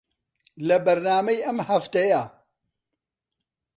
[0.67, 2.23] لە بەرنامەی ئەم هەفتەیە